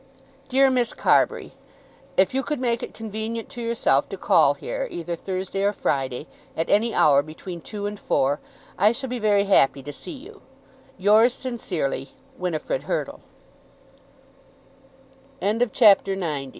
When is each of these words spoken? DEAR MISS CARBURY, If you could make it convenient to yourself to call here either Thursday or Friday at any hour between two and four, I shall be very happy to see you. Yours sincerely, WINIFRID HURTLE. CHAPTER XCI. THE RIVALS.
DEAR 0.49 0.71
MISS 0.71 0.95
CARBURY, 0.95 1.51
If 2.17 2.33
you 2.33 2.41
could 2.41 2.59
make 2.59 2.81
it 2.81 2.91
convenient 2.95 3.49
to 3.49 3.61
yourself 3.61 4.09
to 4.09 4.17
call 4.17 4.55
here 4.55 4.87
either 4.89 5.15
Thursday 5.15 5.61
or 5.61 5.73
Friday 5.73 6.25
at 6.57 6.71
any 6.71 6.91
hour 6.91 7.21
between 7.21 7.61
two 7.61 7.85
and 7.85 7.99
four, 7.99 8.39
I 8.79 8.93
shall 8.93 9.09
be 9.11 9.19
very 9.19 9.43
happy 9.43 9.83
to 9.83 9.93
see 9.93 10.09
you. 10.13 10.41
Yours 10.97 11.35
sincerely, 11.35 12.13
WINIFRID 12.35 12.81
HURTLE. 12.85 13.21
CHAPTER 15.39 16.15
XCI. 16.15 16.15
THE 16.15 16.17
RIVALS. 16.17 16.47